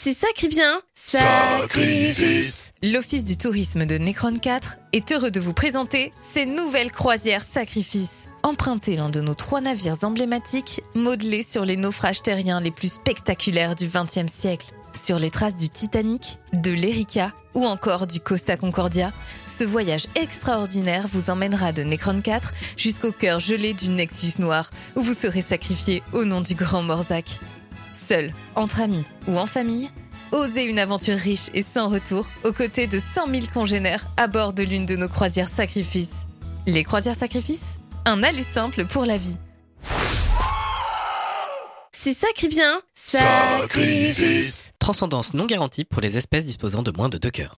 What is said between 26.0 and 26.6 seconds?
au nom du